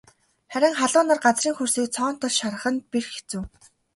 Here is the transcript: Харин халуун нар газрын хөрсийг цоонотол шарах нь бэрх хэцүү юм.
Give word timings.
Харин 0.51 0.73
халуун 0.79 1.07
нар 1.09 1.19
газрын 1.25 1.55
хөрсийг 1.57 1.87
цоонотол 1.95 2.31
шарах 2.39 2.63
нь 2.71 2.85
бэрх 2.91 3.09
хэцүү 3.15 3.37
юм. 3.39 3.45